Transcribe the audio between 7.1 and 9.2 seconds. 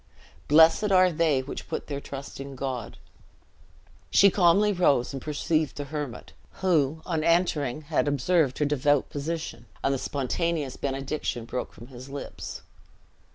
entering, had observed her devout